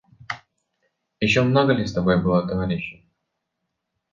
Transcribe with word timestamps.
Еще 1.19 1.43
много 1.43 1.73
ли 1.73 1.85
с 1.85 1.93
тобой 1.93 2.19
было 2.23 2.47
товарищей? 2.47 3.07